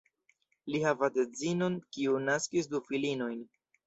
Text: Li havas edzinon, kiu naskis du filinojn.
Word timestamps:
Li 0.75 0.79
havas 0.85 1.19
edzinon, 1.23 1.75
kiu 1.97 2.15
naskis 2.31 2.71
du 2.73 2.81
filinojn. 2.89 3.37